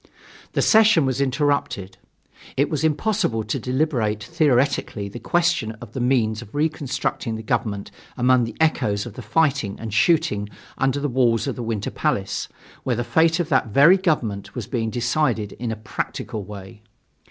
[0.53, 1.95] The session was interrupted.
[2.57, 7.91] It was impossible to deliberate theoretically the question of the means of reconstructing the government
[8.17, 12.47] among the echoes of the fighting and shooting under the walls of the Winter Palace,
[12.81, 16.81] where the fate of that very government was being decided in a practical way.